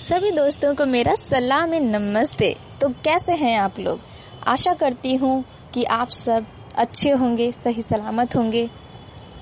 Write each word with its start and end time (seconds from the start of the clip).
सभी 0.00 0.30
दोस्तों 0.30 0.74
को 0.74 0.84
मेरा 0.86 1.14
सलाम 1.14 1.70
नमस्ते। 1.86 2.54
तो 2.80 2.88
कैसे 3.04 3.32
हैं 3.32 3.56
आप 3.58 3.78
लोग? 3.78 4.00
आशा 4.48 4.72
करती 4.74 5.14
हूँ 5.14 5.44
कि 5.74 5.82
आप 5.86 6.10
सब 6.10 6.46
अच्छे 6.74 7.10
होंगे, 7.12 7.50
सही 7.52 7.82
सलामत 7.82 8.36
होंगे। 8.36 8.68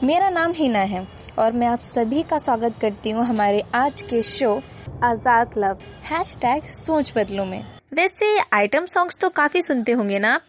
मेरा 0.03 0.31
नाम 0.31 0.53
हिना 0.53 0.79
है 0.85 1.07
और 1.39 1.53
मैं 1.53 1.67
आप 1.67 1.81
सभी 1.81 2.23
का 2.23 2.39
स्वागत 2.39 2.79
करती 2.81 3.11
हूँ 3.11 3.25
हमारे 3.25 3.63
आज 3.75 4.03
के 4.03 4.23
show 4.23 4.55
Azad 5.05 5.53
club 5.53 5.85
hash 6.05 6.37
tag 6.37 6.67
सोच 6.71 7.13
बदलो 7.17 7.45
में। 7.45 7.63
वैसे 7.95 8.37
आइटम 8.55 8.87
सॉन्ग्स 8.87 9.19
तो 9.19 9.29
काफ़ी 9.31 9.63
सुनते 9.63 9.93
होंगे 9.93 10.19
ना 10.19 10.35
आप? 10.35 10.43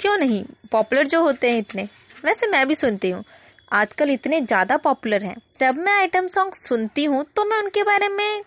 क्यों 0.00 0.16
नहीं? 0.18 0.44
पॉपुलर 0.72 1.06
जो 1.06 1.22
होते 1.22 1.50
हैं 1.50 1.58
इतने। 1.58 1.88
वैसे 2.24 2.46
मैं 2.46 2.66
भी 2.68 2.74
सुनती 2.74 3.10
हूँ। 3.10 3.24
आजकल 3.72 4.10
इतने 4.10 4.40
ज़्यादा 4.40 4.76
पॉपुलर 4.78 5.24
हैं। 5.24 5.36
जब 5.60 5.78
मैं 5.78 5.98
आइटम 5.98 6.26
सॉन्ग 6.28 6.54
सुनती 6.54 7.04
हूँ 7.04 7.24
तो 7.36 7.44
मैं 7.44 7.58
उनके 7.58 7.82
बारे 7.82 8.08
में 8.08 8.42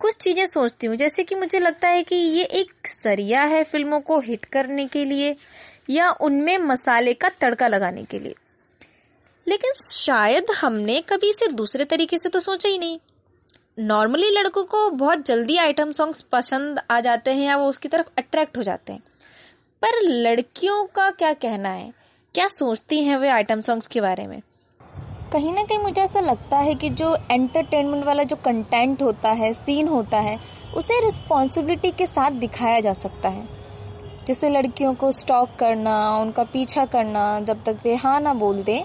कुछ 0.00 0.16
चीज़ें 0.16 0.46
सोचती 0.46 0.86
हूँ। 0.86 0.96
जैसे 0.96 1.24
कि 1.24 1.34
मुझे 1.34 1.58
लगता 1.58 1.88
है 1.88 2.02
कि 2.02 2.16
ये 2.16 2.44
एक 2.44 2.86
सरिया 2.86 3.42
है 3.42 3.64
फ़िल्मों 3.64 4.00
को 4.00 4.20
हिट 4.20 4.44
करने 4.44 4.86
के 4.86 5.04
लिए 5.04 5.36
या 5.90 6.10
उनमें 6.10 6.58
मसाले 6.58 7.14
का 7.14 7.28
तड़का 7.28 7.68
लगाने 7.68 8.04
के 8.04 8.18
लिए। 8.18 8.34
लेकिन 9.48 9.72
शायद 9.72 10.46
हमने 10.50 11.00
कभी 11.00 11.28
इसे 11.28 11.46
दूसरे 11.46 11.84
तरीके 11.84 12.18
से 12.18 12.28
तो 12.28 12.40
सोचा 12.40 12.68
ही 12.68 12.78
नहीं। 12.78 12.98
नॉर्मली 13.78 14.30
लड़कों 14.30 14.64
को 14.64 14.90
बहुत 14.90 15.26
जल्दी 15.26 15.56
आइटम 15.56 15.92
सॉन्ग्स 15.92 16.22
पसंद 16.22 16.80
आ 16.90 17.00
जाते 17.00 17.30
हैं 17.30 17.46
या 17.46 17.56
वो 17.56 17.68
उसकी 17.68 17.88
तरफ़ 17.88 18.06
अट्रैक्ट 18.18 18.56
हो 18.56 18.62
जाते 18.62 18.92
हैं। 18.92 19.02
पर 19.82 20.00
लड़कियों 20.02 20.84
का 20.86 21.10
क्या 21.10 21.32
कहना 21.32 21.68
है? 21.68 21.92
क्या 22.34 22.48
सोचती 22.48 23.02
हैं 23.04 23.16
वे 23.16 23.28
आइटम 23.28 23.60
सॉन्ग्स 23.60 23.86
के 23.86 24.00
बारे 24.00 24.26
में? 24.26 24.42
कहीं 25.32 25.52
ना 25.52 25.62
कहीं 25.62 25.78
मुझे 25.78 26.00
ऐसा 26.00 26.20
लगता 26.20 26.58
है 26.58 26.74
कि 26.74 26.90
जो 26.90 27.16
एंटरटेनमेंट 27.30 28.04
वाला 28.04 28.22
जो 28.22 28.36
कंटेंट 28.36 29.02
होता 29.02 29.30
है 29.30 29.52
सीन 29.52 29.88
होता 29.88 30.18
है, 30.18 30.38
उसे 30.76 31.00
रिस्पॉन्सिबिलिटी 31.04 31.90
के 31.90 32.06
साथ 32.06 32.30
दिखाया 32.30 32.80
जा 32.80 32.92
सकता 32.92 33.28
है। 33.28 33.48
जैसे 34.26 34.48
लड़कियों 34.48 34.94
को 34.94 35.10
स्टॉक 35.10 35.48
करना, 35.58 36.16
उनका 36.16 36.44
पीछा 36.44 36.84
करना, 36.84 37.40
जब 37.40 37.64
तक 37.64 37.78
वे 37.84 37.94
हाँ 37.94 38.20
ना 38.20 38.34
बोल 38.34 38.62
दें, 38.62 38.84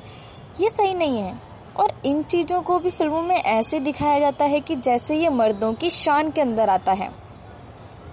ये 0.61 0.69
सही 0.69 0.93
नहीं 0.93 1.19
है। 1.19 1.41
और 1.77 2.01
इन 2.05 2.23
चीज़ों 2.23 2.61
को 2.61 2.79
भी 2.79 2.89
फ़िल्मों 2.89 3.21
में 3.21 3.35
ऐसे 3.35 3.79
दिखाया 3.79 4.19
जाता 4.19 4.45
है 4.45 4.59
कि 4.59 4.75
जैसे 4.75 5.15
ये 5.15 5.29
मर्दों 5.29 5.73
की 5.73 5.89
शान 5.89 6.31
के 6.31 6.41
अंदर 6.41 6.69
आता 6.69 6.91
है। 6.91 7.11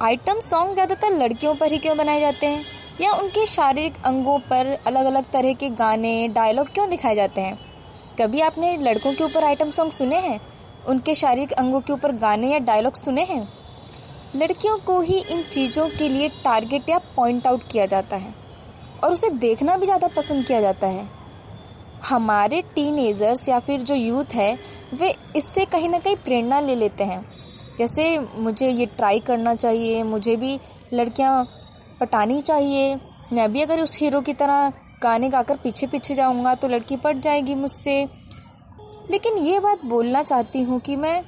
आइटम 0.02 0.40
सॉन्ग 0.40 0.74
ज़्यादातर 0.74 1.14
लड़कियों 1.14 1.54
पर 1.54 1.72
ही 1.72 1.78
क्यों 1.78 1.96
बनाए 1.96 2.20
जाते 2.20 2.46
हैं? 2.46 2.64
या 3.00 3.12
उनके 3.12 3.46
शारीरिक 3.46 3.94
अंगों 4.04 4.38
पर 4.38 4.78
अलग 4.86 5.06
अलग 5.06 5.24
तरह 5.24 5.52
के 5.52 5.70
गाने 5.70 6.28
डायलॉग 6.28 6.68
क्यों 6.68 6.88
दिखाए 6.90 7.14
जाते 7.14 7.40
हैं? 7.40 7.75
कभी 8.18 8.40
आपने 8.40 8.76
लड़कों 8.76 9.12
के 9.14 9.24
ऊपर 9.24 9.44
आइटम 9.44 9.70
सॉन्ग 9.70 9.92
सुने 9.92 10.16
हैं? 10.16 10.40
उनके 10.88 11.14
शारीरिक 11.14 11.52
अंगों 11.52 11.80
के 11.80 11.92
ऊपर 11.92 12.12
गाने 12.12 12.52
या 12.52 12.58
डायलॉग 12.58 12.94
सुने 12.94 13.22
हैं? 13.22 13.48
लड़कियों 14.36 14.76
को 14.78 15.00
ही 15.00 15.18
इन 15.20 15.42
चीज़ों 15.42 15.88
के 15.88 16.08
लिए 16.08 16.28
टारगेट 16.44 16.90
या 16.90 16.98
पॉइंट 17.16 17.46
आउट 17.46 17.62
किया 17.70 17.86
जाता 17.86 18.16
है 18.16 18.34
और 19.04 19.12
उसे 19.12 19.30
देखना 19.30 19.76
भी 19.76 19.86
ज़्यादा 19.86 20.08
पसंद 20.08 20.46
किया 20.46 20.60
जाता 20.60 20.86
है। 20.86 21.08
हमारे 22.04 22.62
टीनेजर्स 22.74 23.48
या 23.48 23.58
फिर 23.58 23.82
जो 23.82 23.94
यूथ 23.94 24.34
है, 24.34 24.58
वे 24.94 25.14
इससे 25.36 25.64
कहीं 25.64 25.88
ना 25.88 25.98
कहीं 25.98 26.16
प्रेरणा 26.16 26.60
ले 26.60 26.74
लेते 26.74 27.04
हैं। 27.04 27.24
जैसे 27.78 28.18
मुझे 28.18 28.68
ये 28.68 28.86
ट्राई 28.86 29.20
करना 29.20 29.54
चाहिए, 29.54 30.02
मुझे 30.02 30.36
भी 30.36 30.58
लड़कियाँ 30.94 31.44
पटानी 32.00 32.40
चाहिए, 32.40 32.96
मैं 33.32 33.52
भी 33.52 33.62
अगर 33.62 33.80
उस 33.80 33.98
हीरो 33.98 34.20
की 34.20 34.32
तरह 34.32 34.72
गाने 35.06 35.28
गाकर 35.28 35.56
पीछे 35.56 35.86
पीछे 35.86 36.14
जाऊँगा 36.14 36.54
तो 36.54 36.68
लड़की 36.68 36.96
पट 36.98 37.20
जाएगी 37.20 37.54
मुझसे। 37.54 38.02
लेकिन 39.10 39.38
ये 39.38 39.58
बात 39.60 39.84
बोलना 39.84 40.22
चाहती 40.22 40.62
हूँ 40.62 40.80
कि 40.80 40.96
मैं 40.96 41.22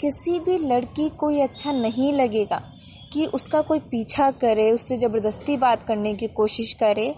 किसी 0.00 0.38
भी 0.40 0.56
लड़की 0.58 1.08
को 1.10 1.30
ये 1.30 1.42
अच्छा 1.42 1.72
नहीं 1.72 2.12
लगेगा 2.12 2.60
कि 3.12 3.26
उसका 3.34 3.60
कोई 3.62 3.78
पीछा 3.90 4.30
करे 4.40 4.70
उससे 4.70 4.96
ज़बरदस्ती 4.96 5.56
बात 5.56 5.82
करने 5.82 6.12
की 6.14 6.26
कोशिश 6.36 6.72
करे 6.72 7.14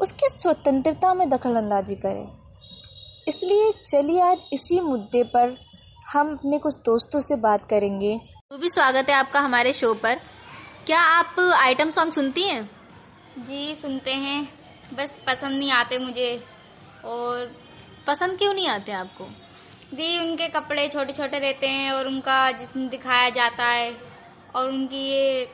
उसकी 0.00 0.28
स्वतंत्रता 0.28 1.12
में 1.14 1.28
दखल 1.28 1.56
अंदाजी 1.56 1.94
करे। 1.96 2.26
इसलिए 3.28 3.70
चलिए 3.86 4.20
आज 4.20 4.38
इसी 4.52 4.80
मुद्दे 4.80 5.22
पर 5.24 5.56
हम 6.06 6.32
अपने 6.32 6.58
कुछ 6.58 6.74
दोस्तों 6.86 7.20
से 7.20 7.36
बात 7.36 7.64
करेंगे। 7.66 8.14
वो 8.52 8.58
भी 8.58 8.70
स्वागत 8.70 9.10
है 9.10 9.14
आपका 9.16 9.40
हमारे 9.40 9.72
शो 9.72 9.92
पर। 9.94 10.18
क्या 10.86 11.00
आप 11.00 11.40
आइटम 11.56 11.90
सॉन्ग 11.90 12.12
सुनती 12.12 12.42
हैं? 12.42 12.64
जी 13.38 13.74
सुनते 13.74 14.10
हैं। 14.10 14.48
बस 14.96 15.20
पसंद 15.26 15.58
नहीं 15.58 15.70
आते 15.70 15.98
मुझे। 15.98 16.44
और 17.04 17.50
पसंद 18.06 18.38
क्यों 18.38 18.54
नहीं 18.54 18.68
आते 18.68 18.92
आपको? 18.92 19.24
दी 19.94 20.18
उनके 20.18 20.48
कपड़े 20.48 20.88
छोटे 20.88 21.12
छोटे 21.12 21.38
रहते 21.38 21.68
हैं 21.68 21.92
और 21.92 22.06
उनका 22.06 22.50
जिसम 22.52 22.88
दिखाया 22.88 23.28
जाता 23.30 23.64
है 23.64 23.92
और 24.54 24.68
उनकी 24.68 25.04
ये 25.08 25.48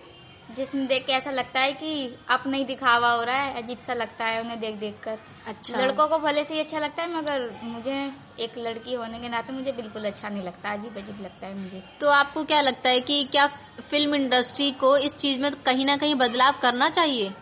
जिसम 0.57 0.87
देख 0.87 1.05
के 1.07 1.13
ऐसा 1.13 1.31
लगता 1.31 1.61
है 1.61 1.73
कि 1.73 2.17
अपना 2.29 2.57
ही 2.57 2.65
दिखावा 2.65 3.11
हो 3.11 3.23
रहा 3.25 3.37
है 3.37 3.63
अजीब 3.63 3.79
सा 3.79 3.95
लगता 3.95 4.25
है 4.25 4.41
उन्हें 4.41 4.59
देख 4.61 4.75
देख 4.75 4.95
कर। 5.05 5.19
अच्छा। 5.47 5.81
लड़कों 5.81 6.07
को 6.09 6.19
भले 6.19 6.45
से 6.45 6.55
ही 6.55 6.61
अच्छा 6.61 6.79
लगता 6.79 7.03
है 7.03 7.15
मगर 7.17 7.49
मुझे 7.63 7.95
एक 8.41 8.59
लड़की 8.59 8.95
होने 8.95 9.19
के 9.19 9.29
नाते 9.29 9.53
मुझे 9.53 9.73
बिल्कुल 9.73 10.05
अच्छा 10.05 10.29
नहीं 10.29 10.43
लगता 10.43 10.73
अजीब 10.73 10.97
अजीब 10.99 11.21
लगता 11.23 11.47
है 11.47 11.55
मुझे। 11.59 11.83
तो 12.01 12.09
आपको 12.09 12.45
क्या 12.45 12.61
लगता 12.61 12.89
है 12.89 13.01
कि 13.01 13.23
क्या 13.25 13.47
फ़िल्म 13.81 14.15
इंडस्ट्री 14.15 14.71
को 14.81 14.97
इस 14.97 15.17
चीज़ 15.17 15.41
में 15.41 15.51
कहीं 15.67 15.87
ना 15.87 15.97
कहीं 15.97 16.15
बदलाव 16.15 16.59
करना 16.63 16.89
चाहिए? 16.89 17.33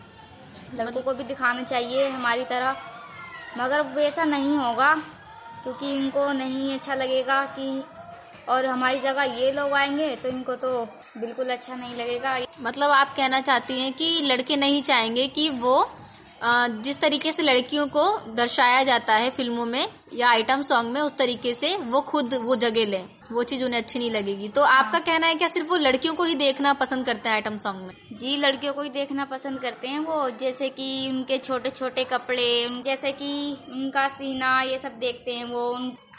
लड़कों 0.75 1.01
को 1.01 1.13
भी 1.13 1.23
दिखाना 1.25 1.63
चाहिए 1.63 2.07
हमारी 2.09 2.43
तरह। 2.45 2.75
मगर 3.57 3.81
वैसा 3.95 4.23
नहीं 4.25 4.57
होगा, 4.57 4.93
क्योंकि 5.63 5.95
इनको 5.95 6.31
नहीं 6.33 6.73
अच्छा 6.73 6.95
लगेगा 6.95 7.43
कि 7.55 7.83
और 8.49 8.65
हमारी 8.65 8.99
जगह 8.99 9.23
ये 9.35 9.51
लोग 9.51 9.73
आएँगे 9.73 10.15
तो 10.15 10.29
इनको 10.29 10.55
तो 10.55 10.83
बिल्कुल 11.17 11.49
अच्छा 11.49 11.75
नहीं 11.75 11.95
लगेगा। 11.95 12.37
मतलब 12.61 12.91
आप 12.91 13.13
कहना 13.17 13.39
चाहती 13.41 13.79
हैं 13.79 13.91
कि 13.93 14.09
लड़के 14.23 14.55
नहीं 14.57 14.81
चाहेंगे 14.81 15.27
कि 15.29 15.49
वो 15.59 15.89
जिस 16.83 16.99
तरीके 17.01 17.31
से 17.31 17.43
लड़कियों 17.43 17.85
को 17.87 18.03
दर्शाया 18.35 18.83
जाता 18.83 19.13
है 19.13 19.29
फ़िल्मों 19.29 19.65
में 19.65 19.87
या 20.13 20.29
आइटम 20.29 20.61
सॉन्ग 20.61 20.91
में, 20.91 21.01
उस 21.01 21.17
तरीके 21.17 21.53
से 21.53 21.75
वो 21.77 22.01
खुद 22.01 22.33
वो 22.35 22.55
जगह 22.57 22.85
लें। 22.85 23.18
वो 23.31 23.43
चीज़ 23.43 23.63
उन्हें 23.65 23.81
अच्छी 23.81 23.99
नहीं 23.99 24.11
लगेगी। 24.11 24.47
तो 24.49 24.63
हाँ। 24.63 24.77
आपका 24.79 24.99
कहना 24.99 25.27
है 25.27 25.35
क्या 25.35 25.47
सिर्फ़ 25.47 25.67
वो 25.69 25.75
लड़कियों 25.77 26.13
को 26.13 26.23
ही 26.23 26.35
देखना 26.35 26.73
पसंद 26.73 27.05
करते 27.05 27.29
हैं 27.29 27.35
आइटम 27.35 27.57
सॉन्ग 27.57 27.81
में? 27.81 27.93
जी 28.13 28.35
लड़कियों 28.37 28.73
को 28.73 28.81
ही 28.81 28.89
देखना 28.89 29.25
पसंद 29.25 29.59
करते 29.59 29.87
हैं 29.87 29.99
वो। 29.99 30.29
जैसे 30.39 30.69
कि 30.69 31.07
उनके 31.09 31.37
छोटे 31.37 31.69
छोटे 31.69 32.03
कपड़े 32.03 32.81
जैसे 32.85 33.11
कि 33.11 33.31
उनका 33.71 34.07
सीना 34.07 34.61
ये 34.61 34.77
सब 34.77 34.99
देखते 34.99 35.33
हैं 35.33 35.45
वो। 35.45 35.73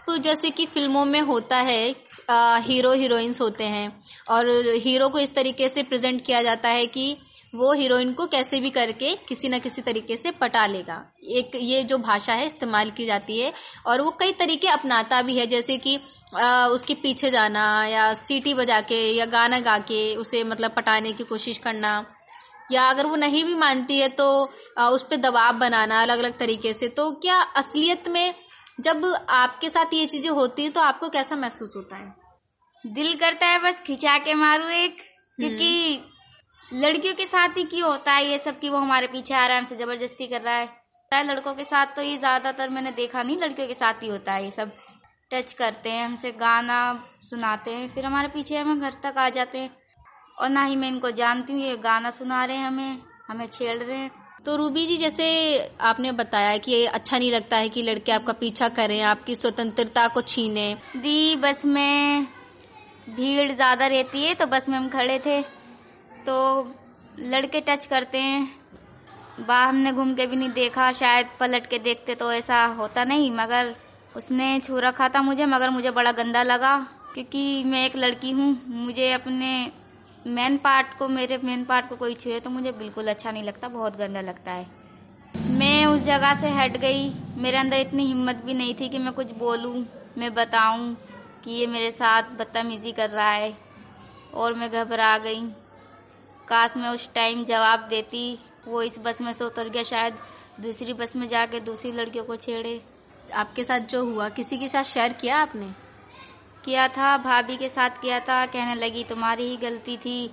तो 0.06 0.16
जैसे 0.16 0.50
कि 0.50 0.66
फ़िल्मों 0.66 1.04
में 1.04 1.20
होता 1.20 1.56
है 1.56 1.94
आ, 2.30 2.56
हीरो 2.58 2.92
हीरोइंस 2.92 3.40
होते 3.40 3.64
हैं 3.64 3.92
और 4.30 4.48
हीरो 4.84 5.08
को 5.08 5.18
इस 5.18 5.34
तरीके 5.34 5.68
से 5.68 5.82
प्रेजेंट 5.82 6.24
किया 6.24 6.42
जाता 6.42 6.68
है 6.68 6.86
कि 6.86 7.16
वो 7.52 7.72
हीरोइन 7.72 8.12
को 8.12 8.26
कैसे 8.26 8.60
भी 8.60 8.70
करके 8.70 9.14
किसी 9.28 9.48
न 9.48 9.58
किसी 9.58 9.82
तरीके 9.82 10.16
से 10.16 10.30
पटा 10.30 10.66
लेगा। 10.66 10.96
एक 11.32 11.50
ये 11.56 11.82
जो 11.84 11.98
भाषा 12.00 12.32
है 12.32 12.46
इस्तेमाल 12.46 12.90
की 12.90 13.06
जाती 13.06 13.40
है 13.40 13.52
और 13.86 14.00
वो 14.00 14.10
कई 14.20 14.32
तरीके 14.34 14.68
अपनाता 14.68 15.20
भी 15.22 15.38
है 15.38 15.46
जैसे 15.46 15.76
कि 15.78 15.98
आ, 16.36 16.66
उसके 16.66 16.94
पीछे 16.96 17.30
जाना 17.30 17.64
या 17.86 18.12
सीटी 18.14 18.54
बजा 18.54 18.80
के 18.82 19.00
या 19.10 19.26
गाना 19.28 19.58
गा 19.60 19.78
के 19.80 20.14
उसे 20.16 20.42
मतलब 20.44 20.70
पटाने 20.70 21.12
की 21.12 21.24
कोशिश 21.24 21.58
करना 21.58 21.94
या 22.72 22.82
अगर 22.90 23.06
वो 23.06 23.16
नहीं 23.16 23.44
भी 23.44 23.54
मानती 23.56 23.98
है 23.98 24.08
तो 24.10 24.28
आ, 24.78 24.88
उस 24.88 25.02
पर 25.02 25.16
दबाव 25.18 25.58
बनाना 25.58 26.02
अलग 26.02 26.18
अलग 26.18 26.38
तरीके 26.38 26.72
से। 26.72 26.88
तो 26.90 27.10
क्या 27.22 27.40
असलियत 27.56 28.08
में 28.08 28.34
जब 28.80 29.04
आपके 29.30 29.68
साथ 29.68 29.94
ये 29.94 30.06
चीज़ें 30.06 30.30
होती 30.30 30.62
हैं 30.62 30.72
तो 30.72 30.80
आपको 30.82 31.08
कैसा 31.08 31.36
महसूस 31.36 31.72
होता 31.76 31.96
है? 31.96 32.14
दिल 32.84 33.14
करता 33.16 33.46
है 33.46 33.58
बस 33.62 33.80
खिंचा 33.86 34.16
के 34.18 34.34
मारू 34.36 34.68
एक 34.68 34.96
क्योंकि 35.38 35.94
हम्म। 35.94 36.09
लड़कियों 36.62 37.14
के 37.14 37.24
साथ 37.26 37.56
ही 37.56 37.64
क्यों 37.66 37.90
होता 37.90 38.12
है 38.12 38.24
ये 38.26 38.38
सब 38.38 38.58
कि 38.60 38.68
वो 38.70 38.78
हमारे 38.78 39.06
पीछे 39.06 39.34
आ 39.34 39.46
रहा 39.46 39.56
है, 39.56 39.62
हमसे 39.62 39.74
ज़बरदस्ती 39.76 40.26
कर 40.26 40.42
रहा 40.42 40.54
है? 40.54 40.68
लड़कों 41.12 41.52
के 41.54 41.64
साथ 41.64 41.86
तो 41.96 42.02
ये 42.02 42.16
ज़्यादातर 42.18 42.68
मैंने 42.68 42.90
देखा 42.92 43.22
नहीं, 43.22 43.36
लड़कियों 43.38 43.68
के 43.68 43.74
साथ 43.74 44.02
ही 44.02 44.08
होता 44.08 44.32
है 44.32 44.44
ये 44.44 44.50
सब। 44.50 44.72
टच 45.30 45.52
करते 45.52 45.90
हैं, 45.90 46.04
हमसे 46.04 46.30
गाना 46.32 46.78
सुनाते 47.22 47.70
हैं, 47.70 47.88
फिर 47.88 48.04
हमारे 48.04 48.28
पीछे 48.28 48.56
हम 48.58 48.80
घर 48.80 48.92
तक 49.02 49.18
आ 49.18 49.28
जाते 49.28 49.58
हैं। 49.58 49.70
और 50.38 50.48
ना 50.48 50.64
ही 50.64 50.76
मैं 50.76 50.88
इनको 50.88 51.10
जानती 51.12 51.52
हूँ, 51.52 51.62
ये 51.62 51.76
गाना 51.78 52.10
सुना 52.12 52.44
रहे 52.44 52.56
हैं 52.56 52.66
हमें 52.66 52.98
हमें 53.28 53.46
छेड़ 53.48 53.78
रहे 53.78 53.96
हैं। 53.96 54.10
तो 54.46 54.56
रूबी 54.56 54.86
जी, 54.86 54.96
जैसे 54.96 55.26
आपने 55.82 56.12
बताया 56.14 56.56
कि 56.58 56.84
अच्छा 56.86 57.18
नहीं 57.18 57.30
लगता 57.32 57.56
है 57.56 57.68
कि 57.68 57.82
लड़के 57.82 58.12
आपका 58.12 58.32
पीछा 58.34 58.68
करें, 58.70 59.00
आपकी 59.04 59.34
स्वतंत्रता 59.34 60.06
को 60.08 60.22
छीने। 60.22 60.74
दी, 60.96 61.36
बस 61.36 61.64
में 61.66 62.26
भीड़ 63.10 63.50
ज़्यादा 63.52 63.86
रहती 63.86 64.24
है 64.24 64.34
तो 64.34 64.46
बस 64.46 64.68
में 64.68 64.76
हम 64.78 64.88
खड़े 64.88 65.18
थे। 65.26 65.42
तो 66.20 66.36
लड़के 67.20 67.60
टच 67.60 67.84
करते 67.86 68.18
हैं। 68.18 68.48
बाहर 69.40 69.68
हमने 69.68 69.92
घूम 69.92 70.14
के 70.14 70.26
भी 70.26 70.36
नहीं 70.36 70.50
देखा। 70.52 70.90
शायद 70.92 71.26
पलट 71.40 71.66
के 71.66 71.78
देखते 71.80 72.14
तो 72.14 72.32
ऐसा 72.32 72.64
होता 72.78 73.04
नहीं, 73.04 73.30
मगर 73.32 73.74
उसने 74.14 74.58
छू 74.60 74.78
रखा 74.78 75.08
था 75.08 75.22
मुझे, 75.22 75.46
मगर 75.46 75.70
मुझे 75.70 75.90
बड़ा 75.90 76.12
गंदा 76.12 76.42
लगा, 76.42 76.76
क्योंकि 77.14 77.62
मैं 77.64 77.84
एक 77.86 77.96
लड़की 77.96 78.30
हूँ। 78.30 78.56
मुझे 78.66 79.12
अपने 79.12 79.70
मेन 80.28 80.56
पार्ट 80.56 80.98
को, 80.98 81.08
मेरे 81.08 81.38
मेन 81.44 81.64
पार्ट 81.64 81.88
को 81.88 81.96
कोई 81.96 82.14
छुए 82.14 82.40
तो 82.40 82.50
मुझे 82.50 82.72
बिल्कुल 82.72 83.08
अच्छा 83.08 83.30
नहीं 83.30 83.42
लगता, 83.42 83.68
बहुत 83.68 83.96
गंदा 83.98 84.20
लगता 84.20 84.52
है। 84.52 84.66
मैं 85.50 85.86
उस 85.86 86.00
जगह 86.02 86.34
से 86.40 86.48
हट 86.50 86.76
गई। 86.76 87.08
मेरे 87.38 87.56
अंदर 87.56 87.76
इतनी 87.78 88.04
हिम्मत 88.06 88.42
भी 88.44 88.54
नहीं 88.54 88.74
थी 88.74 88.88
कि 88.88 88.98
मैं 88.98 89.12
कुछ 89.12 89.32
बोलूँ, 89.34 89.84
मैं 90.18 90.32
बताऊँ 90.34 90.94
कि 91.44 91.50
ये 91.50 91.66
मेरे 91.66 91.90
साथ 91.92 92.22
बदतमीजी 92.38 92.92
कर 92.92 93.10
रहा 93.10 93.30
है, 93.30 93.52
और 94.34 94.54
मैं 94.54 94.70
घबरा 94.70 95.16
गई। 95.18 95.42
काश 96.50 96.72
मैं 96.76 96.88
उस 96.88 97.08
टाइम 97.14 97.44
जवाब 97.44 97.86
देती 97.90 98.38
वो 98.66 98.82
इस 98.82 98.98
बस 98.98 99.20
में 99.20 99.32
से 99.32 99.44
उतर 99.44 99.68
गया 99.68 99.82
शायद 99.82 100.14
दूसरी 100.60 100.92
बस 100.94 101.14
में 101.16 101.26
जाके 101.28 101.60
दूसरी 101.60 101.92
लड़कियों 101.92 102.24
को 102.24 102.36
छेड़े। 102.36 102.80
आपके 103.34 103.64
साथ 103.64 103.80
जो 103.80 104.04
हुआ 104.04 104.28
किसी 104.28 104.58
के 104.58 104.68
साथ 104.68 104.84
शेयर 104.84 105.12
किया 105.12 105.36
आपने? 105.38 105.66
किया 106.64 106.86
था 106.88 107.16
भाभी 107.18 107.56
के 107.56 107.68
साथ 107.68 108.00
किया 108.02 108.18
था 108.20 108.44
कहने 108.46 108.74
लगी 108.74 109.04
तुम्हारी 109.04 109.48
ही 109.48 109.56
गलती 109.56 109.96
थी। 109.96 110.30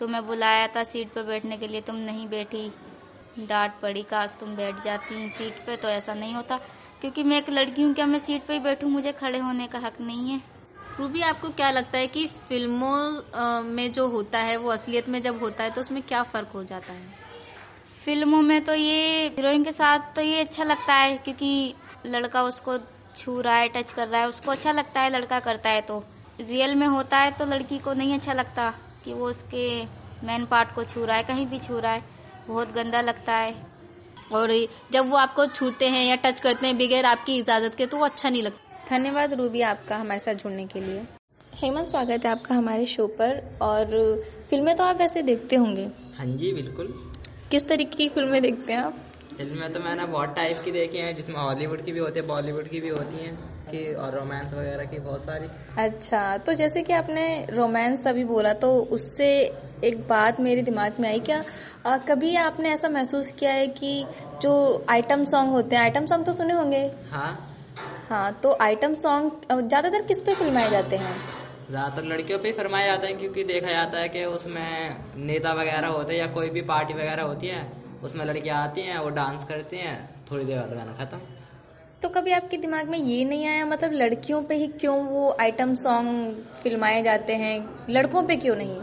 तुम्हें 0.00 0.26
बुलाया 0.26 0.66
था 0.66 0.82
सीट 0.84 1.12
पर 1.12 1.22
बैठने 1.22 1.56
के 1.56 1.68
लिए 1.68 1.80
तुम 1.80 1.96
नहीं 1.96 2.28
बैठी। 2.28 2.68
डांट 3.38 3.80
पड़ी 3.82 4.02
काश 4.02 4.36
तुम 4.40 4.54
बैठ 4.56 4.84
जाती 4.84 5.28
सीट 5.28 5.64
पे 5.66 5.76
तो 5.76 5.88
ऐसा 5.88 6.14
नहीं 6.14 6.34
होता। 6.34 6.60
क्योंकि 7.00 7.22
मैं 7.22 7.38
एक 7.38 7.50
लड़की 7.50 7.82
हूँ 7.82 7.92
क्या 7.94 8.06
मैं 8.06 8.18
सीट 8.18 8.46
पे 8.46 8.52
ही 8.52 8.58
बैठूँ? 8.60 8.90
मुझे 8.90 9.12
खड़े 9.12 9.38
होने 9.38 9.66
का 9.66 9.78
हक 9.78 10.00
नहीं 10.00 10.30
है। 10.30 10.40
रूबी 10.98 11.20
आपको 11.20 11.48
क्या 11.48 11.70
लगता 11.70 11.98
है 11.98 12.06
कि 12.06 12.26
फ़िल्मों 12.26 13.62
में 13.64 13.92
जो 13.92 14.06
होता 14.08 14.38
है 14.38 14.56
वो 14.56 14.70
असलियत 14.70 15.08
में 15.08 15.20
जब 15.22 15.40
होता 15.42 15.64
है 15.64 15.70
तो 15.70 15.80
उसमें 15.80 16.02
क्या 16.02 16.22
फ़र्क 16.22 16.48
हो 16.54 16.62
जाता 16.64 16.92
है? 16.92 17.02
फ़िल्मों 18.04 18.40
में 18.42 18.64
तो 18.64 18.74
ये 18.74 19.26
हीरोइन 19.28 19.64
के 19.64 19.72
साथ 19.72 20.14
तो 20.16 20.22
ये 20.22 20.40
अच्छा 20.40 20.64
लगता 20.64 20.94
है 20.94 21.16
क्योंकि 21.18 21.74
लड़का 22.06 22.42
उसको 22.42 22.78
छू 23.16 23.40
रहा 23.40 23.56
है 23.56 23.68
टच 23.68 23.90
कर 23.92 24.08
रहा 24.08 24.20
है 24.20 24.28
उसको 24.28 24.50
अच्छा 24.50 24.72
लगता 24.72 25.00
है 25.00 25.10
लड़का 25.10 25.40
करता 25.40 25.70
है 25.70 25.80
तो। 25.80 26.02
रियल 26.40 26.74
में 26.74 26.86
होता 26.86 27.18
है 27.18 27.30
तो 27.30 27.46
लड़की 27.46 27.78
को 27.78 27.92
नहीं 27.92 28.14
अच्छा 28.14 28.32
लगता 28.32 28.70
कि 29.04 29.12
वो 29.12 29.28
उसके 29.28 29.68
मेन 30.26 30.46
पार्ट 30.46 30.74
को 30.74 30.84
छू 30.84 31.04
रहा 31.04 31.16
है 31.16 31.22
कहीं 31.24 31.46
भी 31.46 31.58
छू 31.58 31.78
रहा 31.78 31.92
है। 31.92 32.04
बहुत 32.48 32.72
गंदा 32.72 33.00
लगता 33.00 33.32
है। 33.32 33.54
और 34.32 34.50
जब 34.92 35.08
वो 35.10 35.16
आपको 35.16 35.46
छूते 35.46 35.88
हैं 35.88 36.04
या 36.04 36.16
टच 36.16 36.40
करते 36.40 36.66
हैं 36.66 36.76
बगैर 36.78 37.04
आपकी 37.04 37.38
इजाज़त 37.38 37.74
के 37.74 37.86
तो 37.86 37.96
वो 37.96 38.04
अच्छा 38.04 38.30
नहीं 38.30 38.42
लगता। 38.42 38.67
धन्यवाद 38.90 39.34
रूबी 39.34 39.60
आपका 39.60 39.96
हमारे 39.96 40.18
साथ 40.18 40.34
जुड़ने 40.34 40.66
के 40.66 40.80
लिए। 40.80 41.02
हेमंत 41.54 41.84
स्वागत 41.84 42.24
है 42.24 42.30
आपका 42.30 42.54
हमारे 42.54 42.84
शो 42.86 43.06
पर। 43.06 43.58
और 43.62 43.86
फ़िल्में 44.50 44.76
तो 44.76 44.84
आप 44.84 44.96
वैसे 44.96 45.22
देखते 45.22 45.56
होंगे। 45.56 45.88
हाँ 46.18 46.26
जी 46.26 46.52
बिल्कुल। 46.52 46.86
किस 47.50 47.68
तरीके 47.68 47.96
की 47.96 48.08
फ़िल्में 48.08 48.42
देखते 48.42 48.72
हैं 48.72 48.80
आप? 48.80 48.94
फ़िल्में 49.38 49.72
तो 49.72 49.80
मैंने 49.80 50.04
बहुत 50.04 50.34
टाइप 50.36 50.62
की 50.64 50.70
देखी 50.70 50.98
हैं 50.98 51.14
जिसमें 51.14 51.36
हॉलीवुड 51.36 51.84
की 51.84 51.92
भी 51.92 51.98
होती 51.98 52.20
है 52.20 52.26
बॉलीवुड 52.26 52.68
की 52.68 52.80
भी 52.80 52.88
होती 52.88 53.24
हैं 53.24 53.34
कि 53.70 53.94
और 53.94 54.14
रोमांस 54.14 54.52
वगैरह 54.52 54.84
की 54.84 54.98
बहुत 54.98 55.24
सारी। 55.24 55.48
अच्छा 55.78 56.36
तो 56.38 56.54
जैसे 56.54 56.82
कि 56.82 56.92
आपने 56.92 57.46
रोमांस 57.50 58.06
अभी 58.06 58.24
बोला 58.24 58.52
तो 58.52 58.74
उससे 58.90 59.28
एक 59.84 60.00
बात 60.08 60.40
मेरे 60.40 60.62
दिमाग 60.62 60.94
में 61.00 61.08
आई 61.08 61.20
क्या 61.20 61.42
आ, 61.86 61.96
कभी 61.98 62.34
आपने 62.36 62.70
ऐसा 62.70 62.88
महसूस 62.88 63.30
किया 63.30 63.52
है 63.52 63.66
कि 63.66 64.04
जो 64.42 64.86
आइटम 64.88 65.24
सॉन्ग 65.24 65.50
होते 65.50 65.76
हैं 65.76 65.82
आइटम 65.82 66.06
सॉन्ग 66.06 66.26
तो 66.26 66.32
सुने 66.32 66.54
होंगे? 66.54 66.90
हाँ। 67.10 67.47
हाँ 68.10 68.32
तो 68.42 68.56
आइटम 68.62 68.94
सॉन्ग 68.94 69.30
ज़्यादातर 69.46 70.02
किस 70.02 70.20
पे 70.22 70.34
फिल्माए 70.34 70.70
जाते 70.70 70.96
हैं? 70.96 71.16
ज़्यादातर 71.70 72.04
लड़कियों 72.04 72.38
पे 72.38 72.52
फरमाए 72.52 72.86
जाते 72.86 73.06
हैं 73.06 73.18
क्योंकि 73.18 73.44
देखा 73.44 73.70
जाता 73.70 73.98
है 73.98 74.08
कि 74.08 74.24
उसमें 74.26 74.96
नेता 75.26 75.52
वगैरह 75.54 75.88
होते 75.88 76.12
हैं 76.12 76.20
या 76.20 76.26
कोई 76.34 76.50
भी 76.50 76.60
पार्टी 76.70 76.94
वगैरह 76.94 77.22
होती 77.22 77.46
है 77.46 77.66
उसमें 78.04 78.24
लड़कियाँ 78.24 78.62
आती 78.62 78.80
हैं 78.80 78.98
वो 78.98 79.10
डांस 79.18 79.44
करती 79.44 79.76
हैं 79.76 79.96
थोड़ी 80.30 80.44
देर 80.44 80.58
बाद 80.58 80.72
गाना 80.74 80.92
खत्म। 80.94 81.18
तो 82.02 82.08
कभी 82.08 82.32
आपके 82.32 82.56
दिमाग 82.56 82.88
में 82.88 82.98
ये 82.98 83.24
नहीं 83.24 83.46
आया 83.46 83.64
मतलब 83.66 83.92
लड़कियों 83.94 84.42
पे 84.42 84.54
ही 84.54 84.66
क्यों 84.80 84.96
वो 85.04 85.36
आइटम 85.40 85.74
सॉन्ग 85.74 86.42
फिल्माए 86.62 87.02
जाते 87.02 87.34
हैं 87.36 87.54
लड़कों 87.90 88.22
पे 88.22 88.36
क्यों 88.38 88.56
नहीं? 88.56 88.80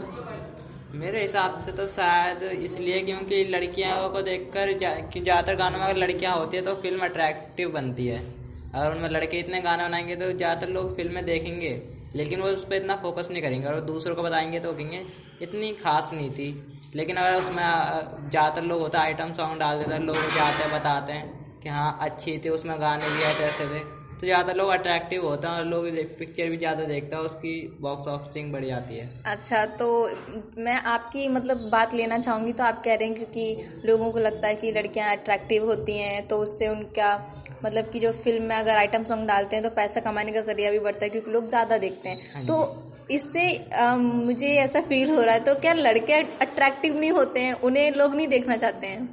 मेरे 1.00 1.22
हिसाब 1.22 1.56
से 1.58 1.72
तो 1.72 1.86
शायद 1.88 2.42
इसलिए 2.62 3.02
क्योंकि 3.02 3.44
लड़कियों 3.50 4.08
को 4.10 4.22
देखकर 4.22 4.76
ज़्यादातर 4.78 5.54
गानों 5.56 5.78
में 5.78 5.86
अगर 5.86 5.96
लड़कियाँ 5.98 6.36
होती 6.36 6.56
है 6.56 6.62
तो 6.64 6.74
फ़िल्म 6.76 7.04
अट्रैक्टिव 7.04 7.70
बनती 7.72 8.06
है। 8.06 8.24
अगर 8.76 8.94
उनमें 8.94 9.08
लड़के 9.10 9.38
इतने 9.38 9.60
गाने 9.60 9.84
बनाएँगे 9.84 10.16
तो 10.16 10.30
ज़्यादातर 10.32 10.68
लोग 10.68 10.94
फ़िल्में 10.96 11.24
देखेंगे, 11.24 11.70
लेकिन 12.14 12.40
वो 12.40 12.48
उस 12.48 12.64
पर 12.64 12.74
इतना 12.74 12.96
फोकस 12.96 13.28
नहीं 13.30 13.42
करेंगे। 13.42 13.66
और 13.68 13.80
दूसरों 13.82 14.14
को 14.16 14.22
बताएँगे 14.22 14.60
तो 14.60 14.72
कहेंगे, 14.72 15.04
इतनी 15.42 15.72
खास 15.74 16.10
नहीं 16.12 16.30
थी। 16.30 16.48
लेकिन 16.94 17.16
अगर 17.16 17.36
उसमें 17.36 17.62
ज़्यादातर 18.30 18.62
लोग 18.62 18.80
होता 18.80 19.00
है 19.00 19.06
आइटम 19.06 19.32
सॉन्ग 19.34 19.60
डाल 19.60 19.78
देते 19.78 19.92
हैं 19.92 20.00
लोग 20.00 20.16
जाते 20.16 20.62
हैं, 20.62 20.72
बताते 20.72 21.12
हैं 21.12 21.60
कि 21.60 21.68
हाँ 21.68 21.98
अच्छी 22.02 22.38
थी, 22.38 22.48
उसमें 22.48 22.80
गाने 22.80 23.10
भी 23.10 23.22
ऐसे 23.22 23.44
ऐसे 23.44 23.66
थे। 23.66 23.84
तो 24.16 24.26
ज़्यादा 24.26 24.52
लोग 24.52 24.68
अट्रैक्टिव 24.70 25.24
होते 25.24 25.48
हैं 25.48 25.54
और 25.54 25.64
लोग 25.66 25.84
पिक्चर 26.18 26.48
भी 26.50 26.56
ज़्यादा 26.56 26.84
देखते 26.84 27.16
हैं 27.16 27.22
उसकी 27.22 27.52
बॉक्स 27.80 28.06
ऑफिसिंग 28.08 28.52
बढ़ 28.52 28.64
जाती 28.64 28.96
है। 28.96 29.08
अच्छा 29.26 29.64
तो 29.80 29.88
मैं 30.58 30.74
आपकी 30.88 31.26
मतलब 31.28 31.68
बात 31.70 31.94
लेना 31.94 32.18
चाहूँगी 32.18 32.52
तो 32.52 32.64
आप 32.64 32.82
कह 32.84 32.94
रहे 32.94 33.08
हैं 33.08 33.16
क्योंकि 33.16 33.86
लोगों 33.86 34.10
को 34.12 34.18
लगता 34.18 34.48
है 34.48 34.54
कि 34.54 34.70
लड़कियाँ 34.72 35.10
अट्रैक्टिव 35.16 35.64
होती 35.64 35.98
हैं 35.98 36.26
तो 36.28 36.38
उससे 36.38 36.68
उनका 36.68 37.10
मतलब 37.64 37.90
कि 37.90 38.00
जो 38.00 38.12
फ़िल्म 38.14 38.42
में 38.42 38.54
अगर 38.56 38.76
आइटम 38.76 39.02
सॉन्ग 39.04 39.26
डालते 39.28 39.56
हैं 39.56 39.62
तो 39.62 39.70
पैसा 39.72 40.00
कमाने 40.00 40.32
का 40.32 40.40
ज़रिया 40.42 40.70
भी 40.70 40.78
बढ़ता 40.78 41.04
है 41.04 41.10
क्योंकि 41.10 41.30
लोग 41.30 41.48
ज़्यादा 41.48 41.78
देखते 41.78 42.08
हैं। 42.08 42.32
हाँ 42.34 42.44
तो 42.46 42.82
इससे 43.10 43.48
मुझे 43.96 44.54
ऐसा 44.58 44.80
फील 44.82 45.10
हो 45.10 45.22
रहा 45.22 45.34
है 45.34 45.40
तो 45.40 45.54
क्या 45.60 45.72
लड़के 45.74 46.12
अट्रैक्टिव 46.12 46.98
नहीं 47.00 47.10
होते 47.12 47.40
हैं? 47.40 47.52
उन्हें 47.54 47.90
लोग 47.92 48.14
नहीं 48.14 48.28
देखना 48.28 48.56
चाहते 48.56 48.86
हैं? 48.86 49.08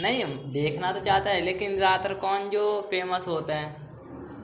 नहीं 0.00 0.24
देखना 0.52 0.92
तो 0.92 1.00
चाहता 1.00 1.30
है 1.30 1.40
लेकिन 1.40 1.76
ज़्यादातर 1.76 2.14
कौन 2.16 2.48
जो 2.50 2.80
फ़ेमस 2.90 3.26
होते 3.28 3.52
हैं? 3.52 3.89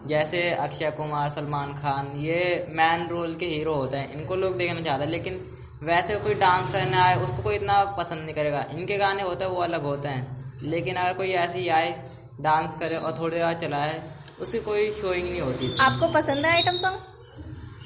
जैसे 0.08 0.40
अक्षय 0.52 0.90
कुमार 0.92 1.30
सलमान 1.30 1.72
खान 1.74 2.10
ये 2.20 2.40
मैन 2.70 3.06
रोल 3.08 3.34
के 3.36 3.46
हीरो 3.46 3.74
होते 3.74 3.96
हैं। 3.96 4.12
इनको 4.14 4.36
लोग 4.36 4.56
देखना 4.56 4.80
चाहते 4.80 5.04
हैं 5.04 5.10
लेकिन 5.10 5.40
वैसे 5.82 6.16
कोई 6.18 6.34
डांस 6.36 6.70
करने 6.72 6.96
आए 6.98 7.16
उसको 7.22 7.42
कोई 7.42 7.54
इतना 7.54 7.82
पसंद 7.96 8.24
नहीं 8.24 8.34
करेगा। 8.34 8.64
इनके 8.72 8.96
गाने 8.98 9.22
होते 9.22 9.44
हैं 9.44 9.50
वो 9.52 9.62
अलग 9.62 9.82
होते 9.84 10.08
हैं। 10.08 10.60
लेकिन 10.64 10.96
अगर 10.96 11.12
कोई 11.14 11.30
ऐसी 11.38 11.68
आए 11.70 11.90
डांस 12.40 12.74
करे 12.80 12.96
और 12.98 13.18
थोड़ी 13.18 13.36
देर 13.38 13.52
चलाए 13.60 14.02
उसकी 14.40 14.58
कोई 14.60 14.90
शोइंग 14.92 15.28
नहीं 15.28 15.40
होती। 15.40 15.74
आपको 15.80 16.08
पसंद 16.12 16.46
है 16.46 16.52
आइटम 16.52 16.76
सॉन्ग 16.78 16.98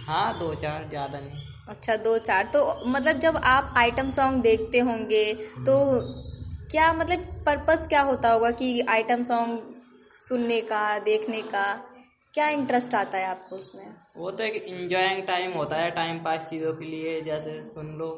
हाँ 0.07 0.39
दो 0.39 0.55
चार 0.57 0.87
ज़्यादा 0.89 1.19
नहीं। 1.19 1.43
अच्छा 1.69 1.97
दो 1.99 2.17
चार। 2.21 2.51
तो 2.55 2.63
मतलब 2.87 3.19
जब 3.19 3.37
आप 3.47 3.75
आइटम 3.79 4.11
सॉन्ग 4.11 4.43
देखते 4.43 4.79
होंगे 4.81 5.33
तो 5.67 5.77
क्या 6.71 6.93
मतलब 6.93 7.21
पर्पस 7.47 7.87
क्या 7.89 8.01
होता 8.03 8.33
होगा 8.33 8.51
कि 8.53 8.81
आइटम 8.91 9.23
सॉन्ग 9.25 9.61
सुनने 10.19 10.61
का 10.63 10.99
देखने 11.01 11.43
का? 11.45 11.65
क्या 12.35 12.49
इंटरेस्ट 12.49 12.95
आता 12.95 13.19
है 13.19 13.27
आपको 13.27 13.57
उसमें? 13.57 13.87
वो 14.17 14.31
तो 14.31 14.45
एक 14.45 14.55
इंजॉइंग 14.55 15.23
टाइम 15.27 15.53
होता 15.53 15.77
है 15.77 15.91
टाइम 15.91 16.19
पास 16.19 16.45
चीज़ों 16.45 16.73
के 16.73 16.85
लिए, 16.85 17.21
जैसे 17.21 17.53
सुन 17.65 17.87
लो, 17.99 18.09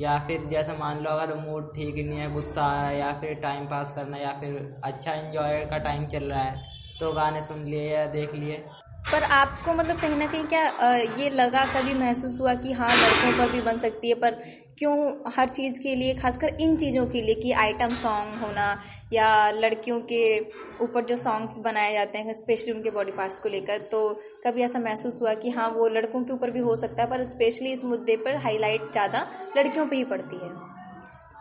या 0.00 0.18
फिर 0.18 0.44
जैसे 0.44 0.72
मान 0.72 0.98
लो 1.00 1.10
अगर 1.10 1.34
मूड 1.36 1.74
ठीक 1.74 1.94
नहीं 1.94 2.18
है, 2.18 2.32
गुस्सा 2.32 2.62
आ 2.62 2.90
या 2.90 3.12
फिर 3.12 3.34
टाइम 3.34 3.66
पास 3.66 3.92
करना, 3.96 4.16
या 4.16 4.32
फिर 4.40 4.80
अच्छा 4.84 5.14
इंजॉय 5.14 5.64
का 5.70 5.78
टाइम 5.78 6.06
चल 6.06 6.24
रहा 6.24 6.42
है 6.42 6.74
तो 7.00 7.12
गाने 7.12 7.42
सुन 7.42 7.64
लिए 7.64 7.88
या 7.94 8.06
देख 8.06 8.34
लिए। 8.34 8.64
पर 9.12 9.22
आपको 9.22 9.72
मतलब 9.74 9.96
कहीं 9.96 10.16
ना 10.16 10.26
कहीं 10.26 10.44
क्या 10.46 10.94
ये 11.18 11.28
लगा 11.30 11.64
कभी 11.66 11.94
महसूस 11.94 12.38
हुआ 12.40 12.54
कि 12.56 12.72
हाँ 12.72 12.88
लड़कों 12.88 13.32
पर 13.34 13.50
भी 13.50 13.60
बन 13.62 13.78
सकती 13.78 14.08
है, 14.08 14.14
पर 14.14 14.30
क्यों 14.78 15.32
हर 15.36 15.48
चीज़ 15.48 15.80
के 15.82 15.94
लिए, 15.94 16.14
खासकर 16.14 16.56
इन 16.60 16.76
चीज़ों 16.76 17.06
के 17.06 17.20
लिए 17.22 17.34
कि 17.34 17.52
आइटम 17.54 17.94
सॉन्ग 17.96 18.40
होना 18.40 18.66
या 19.12 19.28
लड़कियों 19.52 20.00
के 20.12 20.38
ऊपर 20.84 21.04
जो 21.04 21.16
सॉन्ग्स 21.16 21.58
बनाए 21.64 21.92
जाते 21.92 22.18
हैं, 22.18 22.32
स्पेशली 22.34 22.72
उनके 22.72 22.90
बॉडी 22.90 23.12
पार्ट्स 23.12 23.40
को 23.40 23.48
लेकर 23.48 23.78
तो 23.92 24.00
कभी 24.46 24.62
ऐसा 24.62 24.78
महसूस 24.80 25.18
हुआ 25.22 25.34
कि 25.34 25.50
हाँ 25.50 25.68
वो 25.70 25.88
लड़कों 25.88 26.22
के 26.24 26.32
ऊपर 26.32 26.50
भी 26.50 26.60
हो 26.60 26.76
सकता 26.76 27.02
है, 27.02 27.08
पर 27.10 27.24
स्पेशली 27.24 27.72
इस 27.72 27.84
मुद्दे 27.84 28.16
पर 28.16 28.36
हाईलाइट 28.44 28.90
ज़्यादा 28.92 29.26
लड़कियों 29.56 29.86
पर 29.86 29.94
ही 29.94 30.04
पड़ती 30.06 30.36
है। 30.36 30.50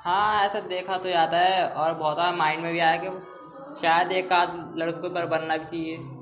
हाँ 0.05 0.45
ऐसा 0.45 0.59
देखा 0.69 0.97
तो 0.97 1.09
जाता 1.09 1.37
है 1.39 1.67
और 1.67 1.93
बहुत 1.95 2.37
माइंड 2.37 2.63
में 2.63 2.71
भी 2.73 2.79
आया 2.79 2.97
कि 2.97 3.09
शायद 3.81 4.11
एक 4.13 4.31
आध 4.33 4.53
लड़कों 4.77 5.09
पर 5.09 5.25
बनना 5.27 5.57
भी 5.57 5.65
चाहिए। 5.65 6.14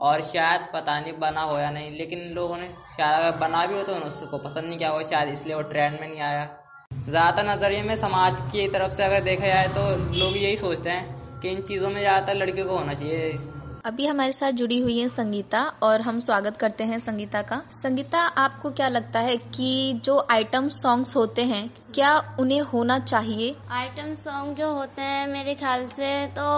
और 0.00 0.20
शायद 0.24 0.60
पता 0.74 0.98
नहीं 1.00 1.12
बना 1.20 1.42
हो 1.42 1.58
या 1.58 1.70
नहीं 1.70 1.90
लेकिन 1.92 2.20
लोगों 2.34 2.56
ने 2.56 2.68
शायद 2.96 3.20
अगर 3.20 3.38
बना 3.38 3.64
भी 3.66 3.74
हो 3.74 3.82
तो 3.84 3.94
उसको 4.06 4.38
पसंद 4.38 4.64
नहीं 4.64 4.78
किया 4.78 4.90
हो 4.90 5.02
शायद 5.04 5.28
इसलिए 5.30 5.54
वो 5.54 5.62
ट्रेंड 5.70 6.00
में 6.00 6.08
नहीं 6.08 6.20
आया। 6.22 6.48
ज़्यादातर 6.90 7.48
नज़रिए 7.48 7.82
में 7.82 7.94
समाज 7.98 8.40
की 8.52 8.66
तरफ़ 8.70 8.94
से 8.94 9.04
अगर 9.04 9.20
देखा 9.24 9.46
जाए 9.46 9.68
तो 9.70 9.88
लोग 10.18 10.36
यही 10.38 10.56
सोचते 10.58 10.90
हैं 10.90 11.40
कि 11.40 11.48
इन 11.50 11.60
चीज़ों 11.62 11.90
में 11.90 12.00
ज़्यादातर 12.00 12.34
लड़कियों 12.36 12.66
को 12.66 12.76
होना 12.76 12.94
चाहिए। 12.94 13.38
अभी 13.84 14.06
हमारे 14.06 14.32
साथ 14.32 14.52
जुड़ी 14.52 14.78
हुई 14.80 14.98
है 14.98 15.08
संगीता 15.08 15.60
और 15.82 16.00
हम 16.00 16.18
स्वागत 16.20 16.56
करते 16.56 16.84
हैं 16.84 16.98
संगीता 17.00 17.40
का। 17.42 17.60
संगीता 17.72 18.18
आपको 18.38 18.70
क्या 18.70 18.88
लगता 18.88 19.20
है 19.20 19.36
कि 19.36 20.00
जो 20.04 20.18
आइटम 20.30 20.68
सॉन्ग्स 20.74 21.14
होते 21.16 21.44
हैं 21.44 21.68
क्या 21.94 22.18
उन्हें 22.40 22.60
होना 22.62 22.98
चाहिए? 23.00 23.54
आइटम 23.70 24.14
सॉन्ग 24.16 24.56
जो 24.56 24.72
होते 24.72 25.02
हैं 25.02 25.26
मेरे 25.28 25.54
ख्याल 25.54 25.86
से 25.90 26.26
तो 26.38 26.50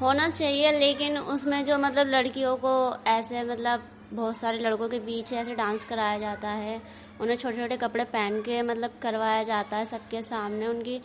होना 0.00 0.28
चाहिए, 0.30 0.70
लेकिन 0.72 1.18
उसमें 1.18 1.64
जो 1.64 1.78
मतलब 1.78 2.06
लड़कियों 2.06 2.56
को 2.56 2.72
ऐसे 3.06 3.42
मतलब 3.44 3.82
बहुत 4.12 4.36
सारे 4.36 4.58
लड़कों 4.58 4.88
के 4.88 4.98
बीच 5.00 5.32
ऐसे 5.32 5.54
डांस 5.54 5.84
कराया 5.84 6.18
जाता 6.18 6.48
है, 6.50 6.80
उन्हें 7.20 7.36
छोटे 7.36 7.56
छोटे 7.56 7.76
कपड़े 7.76 8.04
पहन 8.06 8.40
के 8.42 8.62
मतलब 8.62 8.98
करवाया 9.02 9.42
जाता 9.44 9.76
है 9.76 9.84
सबके 9.84 10.22
सामने, 10.22 10.66
उनकी 10.66 11.00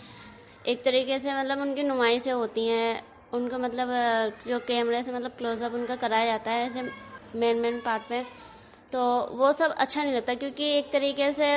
एक 0.65 0.83
तरीके 0.83 1.19
से 1.19 1.33
मतलब 1.33 1.61
उनकी 1.61 1.83
नुमाइशें 1.83 2.31
होती 2.33 2.65
हैं, 2.67 3.01
उनका 3.33 3.57
मतलब 3.57 3.87
जो 4.47 4.59
कैमरे 4.67 5.03
से 5.03 5.13
मतलब 5.13 5.31
क्लोजअप 5.37 5.73
उनका 5.73 5.95
कराया 5.97 6.25
जाता 6.25 6.51
है 6.51 6.65
ऐसे 6.65 6.89
मेन 7.35 7.57
मेन 7.57 7.79
पार्ट 7.85 8.11
में 8.11 8.25
तो 8.91 9.01
वो 9.37 9.51
सब 9.51 9.71
अच्छा 9.71 10.03
नहीं 10.03 10.13
लगता, 10.13 10.33
क्योंकि 10.33 10.71
एक 10.77 10.91
तरीके 10.91 11.31
से 11.31 11.49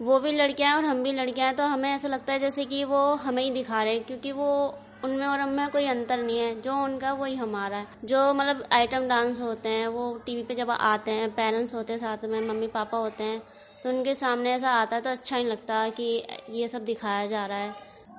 वो 0.00 0.18
भी 0.20 0.32
लड़कियाँ 0.32 0.70
हैं 0.70 0.76
और 0.76 0.84
हम 0.84 1.02
भी 1.02 1.12
लड़कियाँ 1.12 1.48
हैं 1.48 1.56
तो 1.56 1.64
हमें 1.66 1.90
ऐसा 1.90 2.08
लगता 2.08 2.32
है 2.32 2.38
जैसे 2.38 2.64
कि 2.64 2.84
वो 2.84 3.02
हमें 3.16 3.42
ही 3.42 3.50
दिखा 3.50 3.82
रहे 3.82 3.94
हैं, 3.94 4.04
क्योंकि 4.04 4.32
वो 4.32 4.74
उनमें 5.04 5.26
और 5.26 5.40
हमें 5.40 5.68
कोई 5.70 5.86
अंतर 5.86 6.22
नहीं 6.22 6.38
है। 6.38 6.60
जो 6.60 6.76
उनका 6.84 7.12
वही 7.12 7.34
हमारा 7.36 7.76
है। 7.76 7.86
जो 8.04 8.32
मतलब 8.34 8.64
आइटम 8.72 9.08
डांस 9.08 9.40
होते 9.40 9.68
हैं, 9.68 9.86
वो 9.88 10.12
टीवी 10.26 10.42
पे 10.42 10.54
जब 10.54 10.70
आते 10.70 11.10
हैं 11.10 11.30
पेरेंट्स 11.34 11.74
होते 11.74 11.92
हैं 11.92 12.00
साथ 12.00 12.24
में, 12.24 12.40
मम्मी 12.40 12.66
पापा 12.68 12.98
होते 12.98 13.24
हैं 13.24 13.40
तो 13.82 13.88
उनके 13.88 14.14
सामने 14.14 14.52
ऐसा 14.52 14.70
आता 14.72 14.96
है 14.96 15.02
तो 15.02 15.10
अच्छा 15.10 15.36
नहीं 15.36 15.46
लगता 15.46 15.88
कि 15.90 16.04
ये 16.50 16.68
सब 16.68 16.84
दिखाया 16.84 17.26
जा 17.26 17.46
रहा 17.46 17.58
है। 17.58 17.70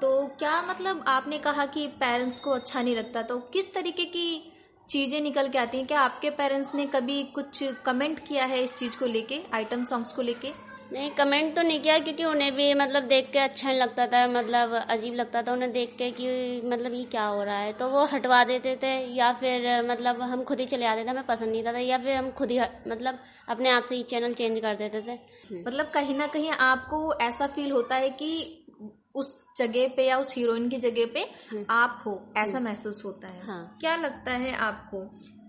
तो 0.01 0.25
क्या 0.39 0.61
मतलब 0.61 1.03
आपने 1.07 1.37
कहा 1.37 1.65
कि 1.65 1.85
पेरेंट्स 1.99 2.39
को 2.39 2.51
अच्छा 2.51 2.81
नहीं 2.81 2.95
लगता? 2.95 3.21
तो 3.21 3.37
किस 3.53 3.73
तरीके 3.73 4.05
की 4.05 4.51
चीज़ें 4.89 5.19
निकल 5.21 5.47
के 5.47 5.57
आती 5.57 5.77
हैं? 5.77 5.85
क्या 5.87 5.99
आपके 6.01 6.29
पेरेंट्स 6.31 6.73
ने 6.75 6.85
कभी 6.85 7.23
कुछ 7.35 7.63
कमेंट 7.85 8.19
किया 8.19 8.45
है 8.45 8.61
इस 8.63 8.73
चीज़ 8.73 8.97
को 8.99 9.05
लेके 9.05 9.39
आइटम 9.53 9.83
सॉन्ग्स 9.83 10.11
को 10.11 10.21
लेके? 10.21 10.51
नहीं 10.93 11.09
कमेंट 11.09 11.55
तो 11.55 11.61
नहीं 11.61 11.79
किया 11.81 11.97
क्योंकि 11.99 12.25
उन्हें 12.25 12.51
भी 12.55 12.73
मतलब 12.73 13.03
देख 13.03 13.29
के 13.33 13.39
अच्छा 13.39 13.67
नहीं 13.67 13.79
लगता 13.79 14.05
था 14.07 14.25
मतलब 14.27 14.73
अजीब 14.73 15.13
लगता 15.13 15.41
था 15.41 15.53
उन्हें 15.53 15.71
देख 15.71 15.95
के 15.97 16.09
कि 16.11 16.61
मतलब 16.65 16.93
ये 16.93 17.03
क्या 17.03 17.25
हो 17.25 17.43
रहा 17.43 17.57
है। 17.57 17.71
तो 17.73 17.87
वो 17.89 18.03
हटवा 18.05 18.43
देते 18.43 18.75
थे 18.83 18.93
या 19.15 19.31
फिर 19.33 19.65
मतलब 19.83 20.21
हम 20.21 20.43
खुद 20.43 20.59
ही 20.59 20.65
चले 20.65 20.85
आते 20.85 21.03
थे, 21.03 21.09
हमें 21.09 21.25
पसंद 21.25 21.51
नहीं 21.51 21.63
था 21.63 21.77
या 21.77 21.97
फिर 21.97 22.15
हम 22.15 22.29
खुद 22.31 22.51
ही 22.51 22.59
मतलब 22.87 23.19
अपने 23.49 23.69
आप 23.69 23.85
से 23.85 23.95
ये 23.95 24.03
चैनल 24.03 24.33
चेंज 24.33 24.59
कर 24.59 24.75
देते 24.75 25.01
थे। 25.01 25.17
मतलब 25.63 25.89
कहीं 25.93 26.15
ना 26.15 26.27
कहीं 26.27 26.49
आपको 26.49 27.13
ऐसा 27.21 27.47
फील 27.47 27.71
होता 27.71 27.95
है 27.95 28.09
कि 28.09 28.62
उस 29.15 29.33
जगह 29.57 29.87
पे 29.87 30.07
या 30.07 30.17
उस 30.17 30.35
हीरोइन 30.35 30.69
की 30.69 30.77
जगह 30.77 31.05
पे 31.13 31.25
आप 31.69 32.03
हो 32.05 32.13
ऐसा 32.37 32.59
महसूस 32.59 33.01
होता 33.05 33.27
है। 33.27 33.45
हाँ। 33.45 33.77
क्या 33.81 33.95
लगता 33.95 34.31
है 34.31 34.53
आपको 34.55 34.99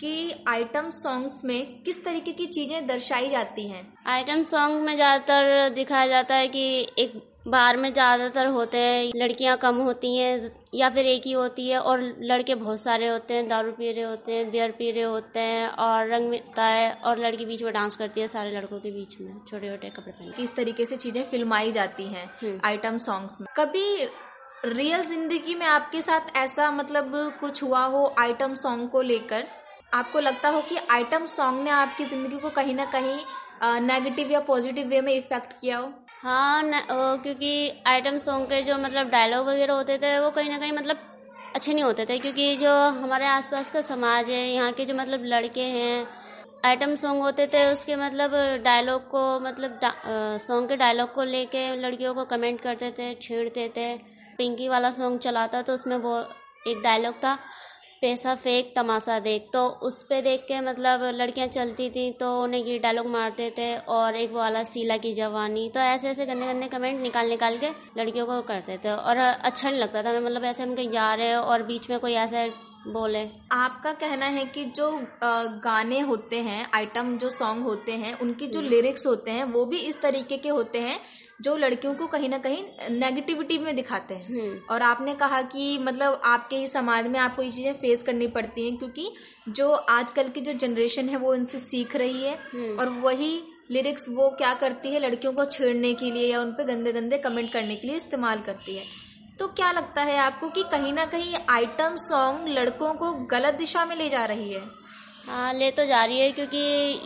कि 0.00 0.44
आइटम 0.49 0.90
सॉन्ग्स 0.90 1.40
में 1.44 1.83
किस 1.83 2.04
तरीके 2.04 2.33
की 2.33 2.47
चीज़ें 2.47 2.87
दर्शाई 2.87 3.30
जाती 3.30 3.68
हैं? 3.68 3.87
आइटम 4.06 4.42
सॉन्ग 4.44 4.85
में 4.85 4.94
ज़्यादातर 4.94 5.68
दिखाया 5.75 6.06
जाता 6.06 6.35
है 6.35 6.49
कि 6.49 6.64
एक 6.99 7.21
बार 7.46 7.76
में 7.76 7.92
ज़्यादातर 7.92 8.46
होते 8.46 8.78
हैं 8.78 9.10
लड़कियाँ 9.16 9.56
कम 9.62 9.76
होती 9.78 10.14
हैं 10.16 10.50
या 10.74 10.88
फिर 10.90 11.06
एक 11.06 11.22
ही 11.26 11.32
होती 11.32 11.68
है 11.68 11.78
और 11.80 12.00
लड़के 12.22 12.54
बहुत 12.54 12.80
सारे 12.80 13.08
होते 13.08 13.34
हैं 13.34 13.46
दारू 13.48 13.72
पी 13.72 13.90
रहे 13.92 14.04
होते 14.04 14.34
हैं 14.34 14.50
बियर 14.50 14.70
पी 14.78 14.90
रहे 14.90 15.02
होते 15.02 15.40
हैं 15.40 15.68
और 15.68 16.08
रंग 16.12 16.28
मिलता 16.30 16.64
है 16.64 16.90
और 17.04 17.18
लड़की 17.18 17.46
बीच 17.46 17.62
में 17.62 17.72
डांस 17.72 17.96
करती 17.96 18.20
है 18.20 18.26
सारे 18.28 18.50
लड़कों 18.50 18.78
के 18.80 18.90
बीच 18.90 19.16
में 19.20 19.32
छोटे 19.48 19.70
छोटे 19.70 19.90
कपड़े 19.90 20.12
पहन। 20.12 20.30
किस 20.36 20.54
तरीके 20.56 20.84
से 20.84 20.96
चीज़ें 20.96 21.22
फिल्माई 21.24 21.72
जाती 21.72 22.04
हैं 22.04 22.60
आइटम 22.64 22.98
सॉन्ग्स 22.98 23.40
में? 23.40 23.46
कभी 23.56 24.04
रियल 24.66 25.02
ज़िंदगी 25.04 25.54
में 25.54 25.66
आपके 25.66 26.00
साथ 26.02 26.36
ऐसा 26.36 26.70
मतलब 26.70 27.12
कुछ 27.40 27.62
हुआ 27.62 27.84
हो 27.86 28.14
आइटम 28.18 28.54
सॉन्ग 28.56 28.88
को 28.90 29.02
लेकर? 29.02 29.44
आपको 29.92 30.20
लगता 30.20 30.48
हो 30.48 30.62
कि 30.62 30.76
आइटम 30.90 31.26
सॉन्ग 31.26 31.62
ने 31.64 31.70
आपकी 31.72 32.04
ज़िंदगी 32.04 32.38
को 32.38 32.50
कहीं 32.52 32.74
ना 32.74 32.84
कहीं 32.94 33.18
नेगेटिव 33.82 34.30
या 34.32 34.40
पॉजिटिव 34.42 34.88
वे 34.88 35.00
में 35.00 35.12
इफ़ेक्ट 35.14 35.52
किया 35.60 35.78
हो? 35.78 35.92
हाँ 36.24 36.62
ओ, 36.62 37.16
क्योंकि 37.22 37.82
आइटम 37.86 38.18
सॉन्ग 38.18 38.46
के 38.48 38.60
जो 38.62 38.76
मतलब 38.78 39.08
डायलॉग 39.10 39.46
वगैरह 39.46 39.74
होते 39.74 39.96
थे 39.98 40.18
वो 40.20 40.30
कहीं 40.30 40.50
ना 40.50 40.58
कहीं 40.58 40.72
मतलब 40.72 40.98
अच्छे 41.54 41.72
नहीं 41.74 41.84
होते 41.84 42.06
थे 42.06 42.18
क्योंकि 42.18 42.56
जो 42.56 42.70
हमारे 42.92 43.26
आसपास 43.26 43.70
का 43.70 43.80
समाज 43.80 44.30
है 44.30 44.40
यहाँ 44.48 44.70
के 44.72 44.84
जो 44.84 44.94
मतलब 44.94 45.24
लड़के 45.24 45.64
हैं 45.70 46.06
आइटम 46.64 46.94
सॉन्ग 46.96 47.22
होते 47.22 47.46
थे 47.46 47.64
उसके 47.72 47.96
मतलब 47.96 48.34
डायलॉग 48.64 49.02
को 49.10 49.40
मतलब 49.40 49.78
सॉन्ग 50.40 50.68
के 50.68 50.76
डायलॉग 50.76 51.12
को 51.14 51.24
लेके 51.24 51.68
लड़कियों 51.76 52.14
को 52.14 52.24
कमेंट 52.24 52.60
करते 52.60 52.90
थे 52.98 53.12
छेड़ते 53.22 53.68
थे। 53.76 53.94
पिंकी 54.38 54.68
वाला 54.68 54.90
सॉन्ग 54.92 55.20
चलाता 55.20 55.62
तो 55.62 55.74
उसमें 55.74 55.96
वो 55.96 56.18
एक 56.68 56.82
डायलॉग 56.82 57.14
था। 57.14 57.38
पैसा 58.04 58.34
फेंक 58.34 58.73
तमाशा 58.76 59.18
देख 59.20 59.46
तो 59.52 59.61
उस 59.82 60.02
पर 60.02 60.20
देख 60.20 60.40
के 60.40 60.61
मतलब 60.61 61.02
लड़कियाँ 61.14 61.46
चलती 61.49 61.88
थी 61.90 62.11
तो 62.12 62.26
उन्हें 62.42 62.64
ये 62.64 62.78
डायलॉग 62.78 63.06
मारते 63.06 63.49
थे 63.58 63.68
और 63.90 64.16
एक 64.16 64.30
वो 64.30 64.38
वाला 64.38 64.62
सीला 64.64 64.96
की 64.96 65.12
जवानी 65.12 65.68
तो 65.75 65.80
ऐसे 65.80 66.08
ऐसे 66.08 66.26
गंदे 66.26 66.46
गंदे 66.46 66.68
कमेंट 66.68 67.00
निकाल 67.02 67.28
निकाल 67.28 67.56
के 67.58 67.70
लड़कियों 67.99 68.26
को 68.26 68.40
करते 68.42 68.76
थे 68.84 68.90
और 68.90 69.16
अच्छा 69.16 69.70
नहीं 69.70 69.80
लगता 69.80 70.02
था। 70.02 70.12
मैं 70.12 70.20
मतलब 70.20 70.44
ऐसे 70.44 70.62
हम 70.62 70.75
कहीं 70.75 70.90
जा 70.90 71.12
रहे 71.14 71.28
हैं 71.28 71.37
और 71.37 71.62
बीच 71.62 71.90
में 71.90 71.99
कोई 72.00 72.12
ऐसा 72.25 72.46
बोले। 72.88 73.26
आपका 73.52 73.92
कहना 73.94 74.26
है 74.28 74.44
कि 74.46 74.64
जो 74.76 74.90
गाने 75.64 76.00
होते 76.02 76.40
हैं 76.42 76.66
आइटम 76.75 77.16
जो 77.18 77.30
सॉन्ग 77.30 77.62
होते 77.64 77.92
हैं 77.94 78.18
उनकी 78.18 78.46
जो 78.46 78.61
लिरिक्स 78.62 79.06
होते 79.06 79.30
हैं 79.30 79.44
वो 79.52 79.64
भी 79.66 79.78
इस 79.82 80.00
तरीके 80.02 80.37
के 80.37 80.49
होते 80.50 80.80
हैं 80.80 80.99
जो 81.44 81.56
लड़कियों 81.56 81.94
को 81.94 82.06
कहीं 82.06 82.28
ना 82.28 82.38
कहीं 82.38 82.90
नेगेटिविटी 82.90 83.58
में 83.58 83.74
दिखाते 83.76 84.14
हैं। 84.14 84.50
और 84.66 84.82
आपने 84.82 85.14
कहा 85.14 85.40
कि 85.44 85.78
मतलब 85.78 86.20
आपके 86.24 86.56
ही 86.56 86.68
समाज 86.68 87.06
में 87.06 87.18
आपको 87.20 87.42
ये 87.42 87.50
चीज़ें 87.50 87.72
फेस 87.74 88.02
करनी 88.02 88.26
पड़ती 88.28 88.68
हैं 88.68 88.76
क्योंकि 88.78 89.10
जो 89.50 89.70
आजकल 89.70 90.28
की 90.28 90.40
जो 90.40 90.52
जनरेशन 90.58 91.08
है 91.08 91.16
वो 91.16 91.34
इनसे 91.34 91.58
सीख 91.60 91.96
रही 91.96 92.24
है। 92.24 92.34
और 92.76 92.88
वही 93.00 93.32
लिरिक्स 93.70 94.08
वो 94.10 94.28
क्या 94.30 94.52
करती 94.54 94.90
है 94.90 94.98
लड़कियों 95.00 95.32
को 95.32 95.44
छेड़ने 95.46 95.92
के 95.94 96.10
लिए 96.10 96.30
या 96.32 96.40
उन 96.40 96.52
पर 96.52 96.64
गंदे 96.64 96.92
गंदे 96.92 97.18
कमेंट 97.18 97.52
करने 97.52 97.76
के 97.76 97.86
लिए 97.86 97.96
इस्तेमाल 97.96 98.40
करती 98.40 98.76
है। 98.76 98.84
तो 99.38 99.46
क्या 99.50 99.70
लगता 99.72 100.02
है 100.02 100.16
आपको 100.18 100.48
कि 100.48 100.62
कहीं 100.62 100.92
ना 100.92 101.04
कहीं 101.06 101.34
आइटम 101.50 101.96
सॉन्ग 101.98 102.48
लड़कों 102.48 102.92
को 102.94 103.12
गलत 103.30 103.54
दिशा 103.54 103.84
में 103.84 103.94
ले 103.96 104.08
जा 104.08 104.24
रही 104.24 104.52
है? 104.52 104.62
हाँ 105.24 105.52
ले 105.54 105.70
तो 105.70 105.84
जा 105.86 106.04
रही 106.04 106.18
है 106.20 106.30
क्योंकि 106.32 106.58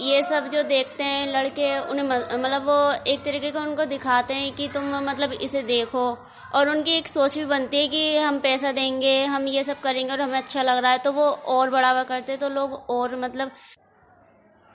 ये 0.03 0.23
सब 0.23 0.49
जो 0.51 0.63
देखते 0.65 1.05
हैं 1.05 1.27
लड़के 1.29 1.79
उन्हें 1.81 2.05
मतलब 2.05 2.65
वो 2.65 2.79
एक 3.07 3.23
तरीके 3.25 3.51
का 3.51 3.61
उनको 3.61 3.85
दिखाते 3.87 4.35
हैं 4.35 4.53
कि 4.55 4.69
तुम 4.69 4.85
मतलब 5.03 5.33
इसे 5.35 5.63
देखो 5.65 6.07
और 6.53 6.69
उनकी 6.69 6.91
एक 6.93 7.09
सोच 7.09 7.37
भी 7.39 7.45
बनती 7.45 7.77
है 7.77 7.89
कि 7.89 8.17
हम 8.17 8.39
पैसा 8.41 8.73
देंगे 8.73 9.25
हम 9.27 9.47
ये 9.49 9.63
सब 9.65 9.81
करेंगे 9.81 10.13
और 10.13 10.21
हमें 10.21 10.39
अच्छा 10.39 10.63
लग 10.63 10.79
रहा 10.79 10.93
है 10.93 10.99
तो 10.99 11.13
वो 11.13 11.25
और 11.49 11.71
बढ़ावा 11.71 12.03
करते 12.05 12.37
तो 12.37 12.49
लोग 12.49 12.73
और 12.91 13.17
मतलब 13.17 13.51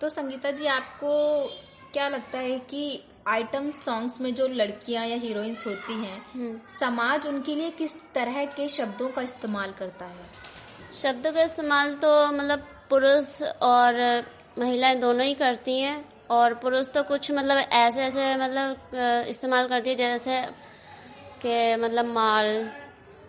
तो 0.01 0.09
संगीता 0.09 0.51
जी 0.51 0.67
आपको 0.69 1.15
क्या 1.93 2.07
लगता 2.09 2.37
है 2.39 2.57
कि 2.67 3.01
आइटम 3.27 3.71
सॉन्ग्स 3.73 4.19
में 4.21 4.33
जो 4.35 4.47
लड़कियाँ 4.49 5.05
या 5.05 5.17
हीरोइंस 5.17 5.65
होती 5.67 5.93
हैं 5.95 6.17
हम्म। 6.33 6.59
समाज 6.71 7.27
उनके 7.27 7.55
लिए 7.55 7.69
किस 7.73 7.93
तरह 8.15 8.45
के 8.47 8.67
शब्दों 8.69 9.09
का 9.09 9.21
इस्तेमाल 9.21 9.71
करता 9.79 10.05
है 10.05 10.25
शब्दों 10.93 11.31
का 11.31 11.41
इस्तेमाल 11.41 11.93
तो 11.95 12.09
मतलब 12.31 12.67
पुरुष 12.93 13.41
और 13.63 14.01
महिलाएँ 14.59 14.95
दोनों 14.95 15.25
ही 15.25 15.33
करती 15.33 15.79
हैं। 15.79 16.03
और 16.31 16.53
पुरुष 16.53 16.87
तो 16.89 17.01
कुछ 17.03 17.31
मतलब 17.31 17.57
ऐसे 17.57 18.01
ऐसे 18.01 18.35
मतलब 18.35 19.25
इस्तेमाल 19.29 19.67
करती 19.67 19.89
है, 19.89 19.95
जैसे 19.95 20.39
कि 21.41 21.75
मतलब 21.75 22.05
माल, 22.05 22.69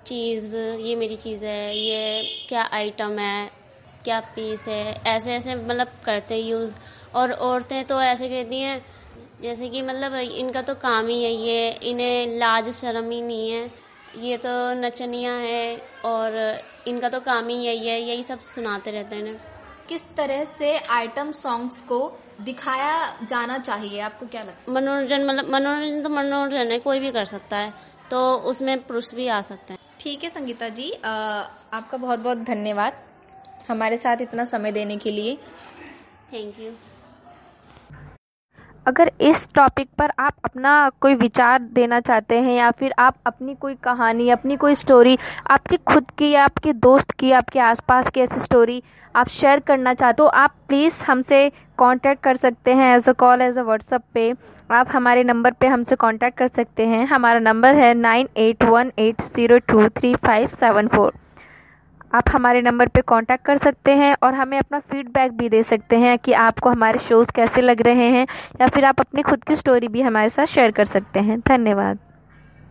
चीज़, 0.07 0.57
ये 0.57 0.97
मेरी 0.97 1.17
चीज़ 1.17 1.45
है, 1.45 1.77
ये 1.77 2.23
क्या 2.49 2.63
आइटम 2.73 3.19
है, 3.19 3.51
क्या 4.05 4.21
पीस 4.37 4.67
है, 4.69 4.95
ऐसे 5.07 5.35
ऐसे 5.35 5.55
मतलब 5.55 5.93
करते 6.05 6.37
यूज़ 6.37 6.75
और 7.15 7.33
औरतें 7.33 7.85
तो 7.85 8.01
ऐसे 8.03 8.29
कहती 8.29 8.61
हैं, 8.61 8.85
जैसे 9.43 9.69
कि 9.69 9.83
मतलब 9.83 10.15
इनका 10.15 10.63
तो 10.63 10.75
काम 10.75 11.09
ही 11.09 11.23
है 11.25 11.31
ये 11.31 11.71
इन्हें 11.83 12.39
लाज, 12.39 12.71
शर्म 12.73 13.11
ही 13.11 13.21
नहीं 13.23 13.51
है। 13.51 13.65
ये 14.19 14.37
तो 14.37 14.51
नचनिया 14.75 15.33
है 15.33 15.77
और 16.05 16.39
इनका 16.89 17.09
तो 17.09 17.21
काम 17.21 17.49
ही 17.49 17.57
यही 17.57 17.89
है, 17.89 18.01
यही 18.01 18.23
सब 18.23 18.41
सुनाते 18.41 18.91
रहते 18.91 19.17
हैं। 19.17 19.54
किस 19.89 20.05
तरह 20.17 20.45
से 20.45 20.77
आइटम 20.79 21.33
सॉन्ग्स 21.33 21.81
को 21.83 22.01
दिखाया 22.41 22.95
जाना 23.23 23.59
चाहिए? 23.59 24.01
आपको 24.01 24.27
क्या 24.27 24.43
लगता 24.43 24.61
है? 24.61 24.75
मनोरंजन 24.75 25.27
मतलब 25.27 25.51
मनोरंजन 25.53 26.03
तो 26.03 26.09
मनोरंजन 26.11 26.73
है 26.73 26.79
कोई 26.79 27.01
भी 27.01 27.11
कर 27.11 27.25
सकता 27.25 27.57
है 27.57 27.73
तो 28.11 28.21
उसमें 28.45 28.83
पुरुष 28.83 29.15
भी 29.15 29.29
आ 29.29 29.41
सकते 29.43 29.73
हैं। 29.73 29.81
ठीक 30.01 30.25
है 30.25 30.31
संगीता 30.31 30.69
जी 30.71 30.91
आ, 30.93 31.11
आपका 31.11 31.97
बहुत 31.99 32.19
बहुत 32.19 32.39
धन्यवाद 32.45 33.03
हमारे 33.69 33.97
साथ 33.97 34.23
इतना 34.23 34.45
समय 34.47 34.73
देने 34.73 34.97
के 34.97 35.11
लिए। 35.11 35.37
थैंक 36.33 36.61
यू 36.61 36.73
अगर 38.87 39.11
इस 39.21 39.47
टॉपिक 39.55 39.89
पर 39.99 40.11
आप 40.19 40.35
अपना 40.45 40.91
कोई 41.01 41.15
विचार 41.15 41.63
देना 41.75 42.01
चाहते 42.01 42.41
हैं 42.41 42.57
या 42.57 42.71
फिर 42.71 42.93
आप 42.99 43.17
अपनी 43.27 43.55
कोई 43.55 43.75
कहानी, 43.75 44.29
अपनी 44.31 44.57
कोई 44.57 44.75
स्टोरी 44.75 45.19
आपकी 45.51 45.77
खुद 45.89 46.11
की 46.19 46.31
या 46.31 46.45
आपके 46.45 46.73
दोस्त 46.73 47.11
की, 47.11 47.33
आपके 47.33 47.59
आसपास 47.61 48.11
की 48.11 48.21
ऐसी 48.21 48.41
स्टोरी 48.41 48.83
आप 49.15 49.29
शेयर 49.31 49.61
करना 49.61 49.95
चाहते 49.95 50.23
हो, 50.23 50.29
आप 50.29 50.55
प्लीज़ 50.69 51.03
हमसे 51.07 51.49
कांटेक्ट 51.79 52.23
कर 52.23 52.37
सकते 52.37 52.75
हैं 52.75 52.97
as 52.97 53.09
a 53.09 53.13
call 53.13 53.43
as 53.43 53.59
a 53.59 53.63
WhatsApp 53.63 54.03
पे। 54.15 54.33
आप 54.71 54.89
हमारे 54.93 55.25
नंबर 55.25 55.53
पे 55.53 55.67
हमसे 55.67 55.97
कांटेक्ट 55.97 56.39
कर 56.39 56.49
सकते 56.49 56.87
हैं। 56.87 57.05
हमारा 57.07 57.39
नंबर 57.41 57.75
है 57.75 57.93
nine 57.95 58.29
eight 58.37 58.63
one 58.65 58.93
eight 58.99 59.23
zero 59.35 59.59
two 59.69 59.89
three 59.89 60.15
five 60.17 60.49
seven 60.61 60.89
four 60.89 61.13
आप 62.15 62.29
हमारे 62.31 62.61
नंबर 62.63 62.89
पे 62.89 63.01
कांटेक्ट 63.01 63.45
कर 63.45 63.57
सकते 63.57 63.95
हैं 63.97 64.15
और 64.23 64.35
हमें 64.35 64.59
अपना 64.59 64.79
फीडबैक 64.81 65.33
भी 65.33 65.49
दे 65.49 65.63
सकते 65.63 65.97
हैं 65.99 66.19
कि 66.19 66.33
आपको 66.43 66.71
हमारे 66.71 66.99
शोज़ 66.99 67.33
कैसे 67.33 67.61
लग 67.61 67.83
रहे 67.83 68.09
हैं 68.11 68.27
या 68.61 68.69
फिर 68.69 68.85
आप 68.85 69.01
अपनी 69.01 69.23
खुद 69.23 69.45
की 69.45 69.57
स्टोरी 69.57 69.89
भी 69.89 70.03
हमारे 70.03 70.29
साथ 70.29 70.47
शेयर 70.47 70.71
कर 70.71 70.85
सकते 70.85 71.21
हैं। 71.21 71.41
धन्यवाद। 71.41 71.99